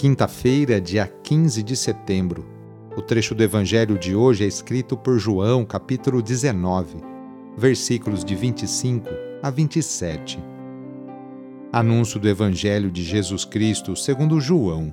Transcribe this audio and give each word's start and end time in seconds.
Quinta-feira, 0.00 0.80
dia 0.80 1.06
15 1.06 1.62
de 1.62 1.76
setembro. 1.76 2.46
O 2.96 3.02
trecho 3.02 3.34
do 3.34 3.42
Evangelho 3.42 3.98
de 3.98 4.14
hoje 4.14 4.44
é 4.44 4.46
escrito 4.46 4.96
por 4.96 5.18
João, 5.18 5.62
capítulo 5.62 6.22
19, 6.22 6.96
versículos 7.54 8.24
de 8.24 8.34
25 8.34 9.06
a 9.42 9.50
27. 9.50 10.42
Anúncio 11.70 12.18
do 12.18 12.26
Evangelho 12.26 12.90
de 12.90 13.02
Jesus 13.02 13.44
Cristo 13.44 13.94
segundo 13.94 14.40
João. 14.40 14.90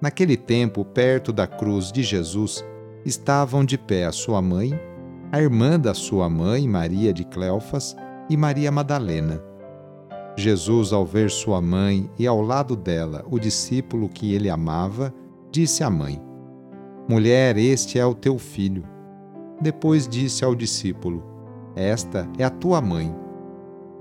Naquele 0.00 0.38
tempo, 0.38 0.82
perto 0.82 1.30
da 1.30 1.46
cruz 1.46 1.92
de 1.92 2.02
Jesus, 2.02 2.64
estavam 3.04 3.66
de 3.66 3.76
pé 3.76 4.06
a 4.06 4.12
sua 4.12 4.40
mãe, 4.40 4.72
a 5.30 5.42
irmã 5.42 5.78
da 5.78 5.92
sua 5.92 6.26
mãe, 6.30 6.66
Maria 6.66 7.12
de 7.12 7.22
Cleofas, 7.26 7.94
e 8.30 8.36
Maria 8.38 8.72
Madalena. 8.72 9.42
Jesus, 10.36 10.92
ao 10.92 11.04
ver 11.06 11.30
sua 11.30 11.62
mãe 11.62 12.10
e 12.18 12.26
ao 12.26 12.42
lado 12.42 12.76
dela 12.76 13.24
o 13.30 13.38
discípulo 13.38 14.06
que 14.06 14.34
ele 14.34 14.50
amava, 14.50 15.12
disse 15.50 15.82
à 15.82 15.88
mãe: 15.88 16.20
Mulher, 17.08 17.56
este 17.56 17.98
é 17.98 18.04
o 18.04 18.14
teu 18.14 18.38
filho. 18.38 18.84
Depois 19.62 20.06
disse 20.06 20.44
ao 20.44 20.54
discípulo: 20.54 21.24
Esta 21.74 22.28
é 22.38 22.44
a 22.44 22.50
tua 22.50 22.82
mãe. 22.82 23.14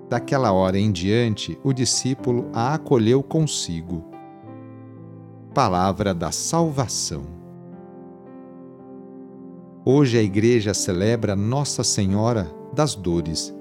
Daquela 0.10 0.52
hora 0.52 0.78
em 0.78 0.92
diante, 0.92 1.58
o 1.64 1.72
discípulo 1.72 2.50
a 2.54 2.74
acolheu 2.74 3.24
consigo. 3.24 4.04
Palavra 5.54 6.14
da 6.14 6.34
Salvação. 6.34 7.24
Hoje 9.86 10.18
a 10.18 10.22
Igreja 10.22 10.74
celebra 10.74 11.34
Nossa 11.34 11.84
Senhora 11.84 12.52
das 12.74 12.94
Dores 12.94 13.55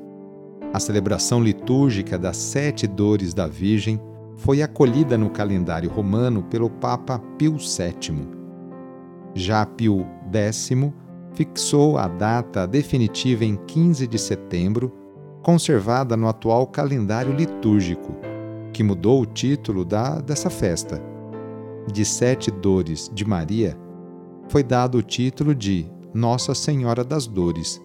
a 0.75 0.81
celebração 0.81 1.41
litúrgica 1.41 2.19
das 2.19 2.37
Sete 2.37 2.89
Dores 2.89 3.33
da 3.33 3.47
Virgem 3.47 4.01
foi 4.35 4.61
acolhida 4.61 5.17
no 5.17 5.31
calendário 5.31 5.89
romano 5.89 6.43
pelo 6.43 6.69
Papa 6.69 7.21
Pio 7.39 7.53
VII. 7.53 8.27
Já 9.35 9.65
Pio 9.65 10.05
X 10.33 10.75
fixou 11.33 11.97
a 11.97 12.09
data 12.09 12.67
definitiva 12.67 13.45
em 13.45 13.55
15 13.55 14.09
de 14.09 14.19
setembro, 14.19 14.93
conservada 15.45 16.17
no 16.17 16.27
atual 16.27 16.67
calendário 16.67 17.33
litúrgico, 17.33 18.13
que 18.73 18.83
mudou 18.83 19.23
o 19.23 19.27
título 19.27 19.85
da, 19.85 20.21
dessa 20.21 20.51
festa. 20.51 21.01
De 21.87 22.05
Sete 22.05 22.51
Dores 22.51 23.09
de 23.15 23.25
Maria, 23.25 23.79
foi 24.49 24.65
dado 24.65 24.99
o 24.99 25.03
título 25.03 25.55
de 25.55 25.87
Nossa 26.13 26.53
Senhora 26.53 27.05
das 27.05 27.29
Dores 27.29 27.81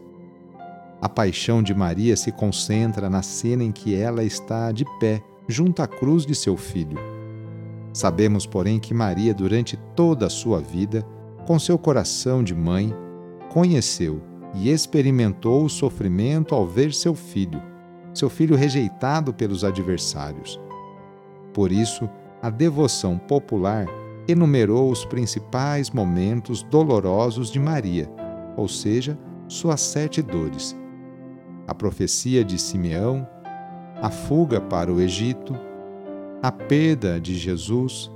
a 1.01 1.07
paixão 1.07 1.63
de 1.63 1.73
Maria 1.73 2.17
se 2.17 2.31
concentra 2.31 3.09
na 3.09 3.21
cena 3.21 3.63
em 3.63 3.71
que 3.71 3.95
ela 3.95 4.23
está 4.23 4.71
de 4.71 4.85
pé 4.99 5.23
junto 5.47 5.81
à 5.81 5.87
cruz 5.87 6.25
de 6.25 6.35
seu 6.35 6.57
filho. 6.57 6.99
Sabemos, 7.93 8.45
porém, 8.45 8.79
que 8.79 8.93
Maria, 8.93 9.33
durante 9.33 9.77
toda 9.95 10.27
a 10.27 10.29
sua 10.29 10.59
vida, 10.59 11.05
com 11.47 11.57
seu 11.57 11.77
coração 11.77 12.43
de 12.43 12.53
mãe, 12.53 12.93
conheceu 13.49 14.21
e 14.53 14.69
experimentou 14.69 15.63
o 15.63 15.69
sofrimento 15.69 16.53
ao 16.53 16.67
ver 16.67 16.93
seu 16.93 17.15
filho, 17.15 17.61
seu 18.13 18.29
filho 18.29 18.55
rejeitado 18.55 19.33
pelos 19.33 19.63
adversários. 19.63 20.59
Por 21.53 21.71
isso, 21.71 22.09
a 22.41 22.49
devoção 22.49 23.17
popular 23.17 23.85
enumerou 24.27 24.91
os 24.91 25.05
principais 25.05 25.89
momentos 25.89 26.61
dolorosos 26.61 27.49
de 27.49 27.59
Maria, 27.59 28.09
ou 28.55 28.67
seja, 28.67 29.17
suas 29.47 29.81
sete 29.81 30.21
dores, 30.21 30.77
a 31.69 31.73
profecia 31.75 32.43
de 32.43 32.57
Simeão, 32.57 33.27
a 34.01 34.09
fuga 34.09 34.59
para 34.59 34.91
o 34.91 34.99
Egito, 34.99 35.55
a 36.41 36.51
perda 36.51 37.21
de 37.21 37.35
Jesus, 37.35 38.11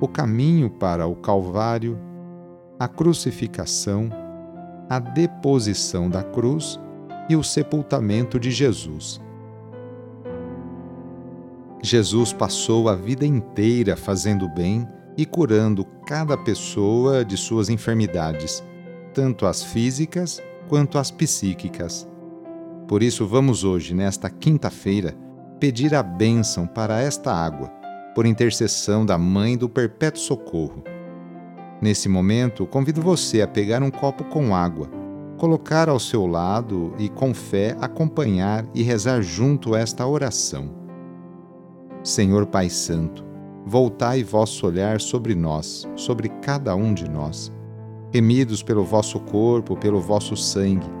o 0.00 0.08
caminho 0.08 0.70
para 0.70 1.06
o 1.06 1.14
Calvário, 1.14 1.98
a 2.78 2.88
crucificação, 2.88 4.08
a 4.88 4.98
deposição 4.98 6.08
da 6.08 6.22
cruz 6.22 6.80
e 7.28 7.36
o 7.36 7.42
sepultamento 7.42 8.40
de 8.40 8.50
Jesus. 8.50 9.20
Jesus 11.82 12.32
passou 12.32 12.88
a 12.88 12.94
vida 12.94 13.26
inteira 13.26 13.98
fazendo 13.98 14.48
bem 14.48 14.88
e 15.14 15.26
curando 15.26 15.84
cada 16.06 16.38
pessoa 16.38 17.22
de 17.22 17.36
suas 17.36 17.68
enfermidades, 17.68 18.64
tanto 19.12 19.44
as 19.44 19.62
físicas 19.62 20.42
quanto 20.70 20.96
as 20.96 21.10
psíquicas. 21.10 22.10
Por 22.92 23.02
isso, 23.02 23.26
vamos 23.26 23.64
hoje, 23.64 23.94
nesta 23.94 24.28
quinta-feira, 24.28 25.16
pedir 25.58 25.94
a 25.94 26.02
bênção 26.02 26.66
para 26.66 27.00
esta 27.00 27.32
água, 27.32 27.68
por 28.14 28.26
intercessão 28.26 29.06
da 29.06 29.16
Mãe 29.16 29.56
do 29.56 29.66
Perpétuo 29.66 30.20
Socorro. 30.20 30.84
Nesse 31.80 32.06
momento, 32.06 32.66
convido 32.66 33.00
você 33.00 33.40
a 33.40 33.48
pegar 33.48 33.82
um 33.82 33.90
copo 33.90 34.24
com 34.24 34.54
água, 34.54 34.90
colocar 35.38 35.88
ao 35.88 35.98
seu 35.98 36.26
lado 36.26 36.92
e, 36.98 37.08
com 37.08 37.32
fé, 37.32 37.74
acompanhar 37.80 38.66
e 38.74 38.82
rezar 38.82 39.22
junto 39.22 39.74
esta 39.74 40.06
oração. 40.06 40.68
Senhor 42.04 42.44
Pai 42.44 42.68
Santo, 42.68 43.24
voltai 43.64 44.22
vosso 44.22 44.66
olhar 44.66 45.00
sobre 45.00 45.34
nós, 45.34 45.88
sobre 45.96 46.28
cada 46.42 46.76
um 46.76 46.92
de 46.92 47.08
nós, 47.08 47.50
remidos 48.12 48.62
pelo 48.62 48.84
vosso 48.84 49.18
corpo, 49.18 49.78
pelo 49.78 49.98
vosso 49.98 50.36
sangue 50.36 51.00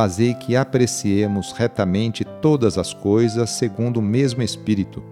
fazei 0.00 0.32
que 0.32 0.56
apreciemos 0.56 1.52
retamente 1.52 2.24
todas 2.40 2.78
as 2.78 2.94
coisas 2.94 3.50
segundo 3.50 3.98
o 3.98 4.02
mesmo 4.02 4.42
Espírito 4.42 5.02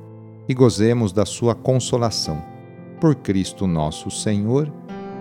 e 0.49 0.55
gozemos 0.55 1.13
da 1.13 1.27
sua 1.27 1.55
consolação. 1.55 2.43
Por 2.99 3.15
Cristo 3.17 3.67
nosso 3.67 4.11
Senhor. 4.11 4.73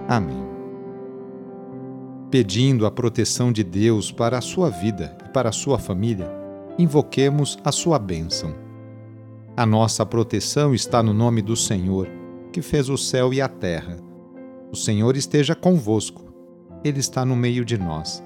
Amém. 0.07 0.41
Pedindo 2.31 2.85
a 2.85 2.91
proteção 2.91 3.51
de 3.51 3.61
Deus 3.61 4.09
para 4.09 4.37
a 4.37 4.41
sua 4.41 4.69
vida 4.69 5.17
e 5.25 5.29
para 5.33 5.49
a 5.49 5.51
sua 5.51 5.77
família, 5.77 6.31
invoquemos 6.79 7.59
a 7.61 7.73
sua 7.73 7.99
bênção. 7.99 8.55
A 9.57 9.65
nossa 9.65 10.05
proteção 10.05 10.73
está 10.73 11.03
no 11.03 11.13
nome 11.13 11.41
do 11.41 11.57
Senhor, 11.57 12.07
que 12.53 12.61
fez 12.61 12.87
o 12.87 12.97
céu 12.97 13.33
e 13.33 13.41
a 13.41 13.49
terra. 13.49 13.97
O 14.71 14.77
Senhor 14.77 15.17
esteja 15.17 15.53
convosco, 15.53 16.23
Ele 16.85 17.01
está 17.01 17.25
no 17.25 17.35
meio 17.35 17.65
de 17.65 17.77
nós. 17.77 18.25